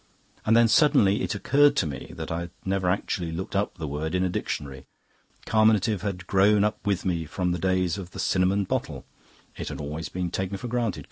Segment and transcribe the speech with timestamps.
[0.47, 3.87] And then suddenly it occurred to me that I had never actually looked up the
[3.87, 4.87] word in a dictionary.
[5.45, 9.05] Carminative had grown up with me from the days of the cinnamon bottle.
[9.57, 10.99] It had always been taken for granted.